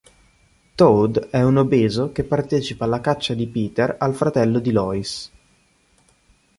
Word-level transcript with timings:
Toad 0.73 1.29
è 1.29 1.43
un 1.43 1.57
obeso 1.57 2.11
che 2.11 2.23
partecipa 2.23 2.85
alla 2.85 3.01
caccia 3.01 3.35
di 3.35 3.47
Peter 3.47 3.97
al 3.99 4.15
fratello 4.15 4.57
di 4.57 4.71
Lois. 4.71 5.31